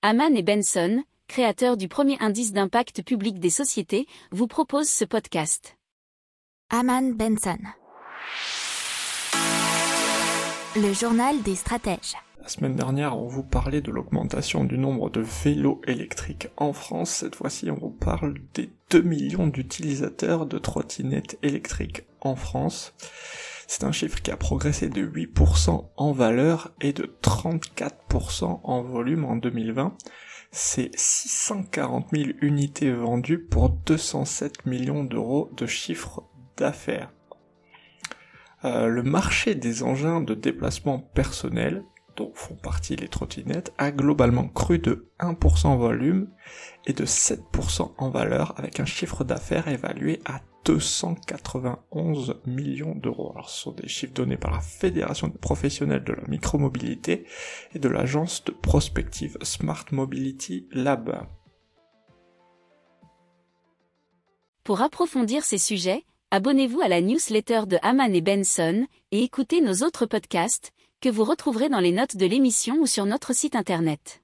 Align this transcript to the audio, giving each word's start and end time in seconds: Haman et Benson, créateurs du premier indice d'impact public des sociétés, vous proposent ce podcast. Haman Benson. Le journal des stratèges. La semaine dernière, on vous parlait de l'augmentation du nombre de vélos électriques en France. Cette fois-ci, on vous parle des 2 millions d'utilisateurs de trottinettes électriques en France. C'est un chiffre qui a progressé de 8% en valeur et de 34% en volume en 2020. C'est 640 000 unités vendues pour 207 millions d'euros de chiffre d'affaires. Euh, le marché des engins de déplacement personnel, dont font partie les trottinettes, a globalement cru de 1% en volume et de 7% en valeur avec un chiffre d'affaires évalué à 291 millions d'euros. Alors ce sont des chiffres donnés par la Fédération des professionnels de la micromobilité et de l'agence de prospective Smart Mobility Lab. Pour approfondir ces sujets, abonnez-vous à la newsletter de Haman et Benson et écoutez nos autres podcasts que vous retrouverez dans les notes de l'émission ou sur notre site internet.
Haman 0.00 0.36
et 0.36 0.44
Benson, 0.44 1.02
créateurs 1.26 1.76
du 1.76 1.88
premier 1.88 2.16
indice 2.20 2.52
d'impact 2.52 3.02
public 3.02 3.40
des 3.40 3.50
sociétés, 3.50 4.06
vous 4.30 4.46
proposent 4.46 4.88
ce 4.88 5.04
podcast. 5.04 5.76
Haman 6.70 7.14
Benson. 7.14 7.58
Le 10.76 10.92
journal 10.92 11.42
des 11.42 11.56
stratèges. 11.56 12.14
La 12.40 12.46
semaine 12.46 12.76
dernière, 12.76 13.18
on 13.18 13.26
vous 13.26 13.42
parlait 13.42 13.80
de 13.80 13.90
l'augmentation 13.90 14.62
du 14.62 14.78
nombre 14.78 15.10
de 15.10 15.20
vélos 15.20 15.80
électriques 15.88 16.46
en 16.56 16.72
France. 16.72 17.10
Cette 17.10 17.34
fois-ci, 17.34 17.68
on 17.72 17.74
vous 17.74 17.90
parle 17.90 18.34
des 18.54 18.70
2 18.90 19.02
millions 19.02 19.48
d'utilisateurs 19.48 20.46
de 20.46 20.58
trottinettes 20.58 21.40
électriques 21.42 22.04
en 22.20 22.36
France. 22.36 22.94
C'est 23.70 23.84
un 23.84 23.92
chiffre 23.92 24.22
qui 24.22 24.30
a 24.30 24.36
progressé 24.38 24.88
de 24.88 25.06
8% 25.06 25.90
en 25.94 26.12
valeur 26.12 26.72
et 26.80 26.94
de 26.94 27.04
34% 27.22 28.60
en 28.64 28.82
volume 28.82 29.26
en 29.26 29.36
2020. 29.36 29.94
C'est 30.50 30.90
640 30.94 32.06
000 32.14 32.30
unités 32.40 32.90
vendues 32.90 33.44
pour 33.44 33.68
207 33.68 34.64
millions 34.64 35.04
d'euros 35.04 35.50
de 35.54 35.66
chiffre 35.66 36.22
d'affaires. 36.56 37.12
Euh, 38.64 38.86
le 38.86 39.02
marché 39.02 39.54
des 39.54 39.82
engins 39.82 40.22
de 40.22 40.32
déplacement 40.32 40.98
personnel, 40.98 41.84
dont 42.16 42.32
font 42.34 42.56
partie 42.56 42.96
les 42.96 43.08
trottinettes, 43.08 43.74
a 43.76 43.90
globalement 43.90 44.48
cru 44.48 44.78
de 44.78 45.10
1% 45.20 45.66
en 45.66 45.76
volume 45.76 46.30
et 46.86 46.94
de 46.94 47.04
7% 47.04 47.92
en 47.98 48.08
valeur 48.08 48.54
avec 48.56 48.80
un 48.80 48.86
chiffre 48.86 49.24
d'affaires 49.24 49.68
évalué 49.68 50.22
à 50.24 50.40
291 50.68 52.42
millions 52.44 52.94
d'euros. 52.94 53.32
Alors 53.32 53.48
ce 53.48 53.62
sont 53.62 53.72
des 53.72 53.88
chiffres 53.88 54.12
donnés 54.12 54.36
par 54.36 54.50
la 54.50 54.60
Fédération 54.60 55.28
des 55.28 55.38
professionnels 55.38 56.04
de 56.04 56.12
la 56.12 56.26
micromobilité 56.28 57.24
et 57.74 57.78
de 57.78 57.88
l'agence 57.88 58.44
de 58.44 58.52
prospective 58.52 59.38
Smart 59.40 59.86
Mobility 59.92 60.68
Lab. 60.72 61.26
Pour 64.62 64.82
approfondir 64.82 65.42
ces 65.42 65.56
sujets, 65.56 66.04
abonnez-vous 66.30 66.82
à 66.82 66.88
la 66.88 67.00
newsletter 67.00 67.62
de 67.66 67.78
Haman 67.80 68.14
et 68.14 68.20
Benson 68.20 68.86
et 69.10 69.22
écoutez 69.22 69.62
nos 69.62 69.86
autres 69.86 70.04
podcasts 70.04 70.72
que 71.00 71.08
vous 71.08 71.24
retrouverez 71.24 71.70
dans 71.70 71.80
les 71.80 71.92
notes 71.92 72.18
de 72.18 72.26
l'émission 72.26 72.76
ou 72.80 72.86
sur 72.86 73.06
notre 73.06 73.34
site 73.34 73.56
internet. 73.56 74.22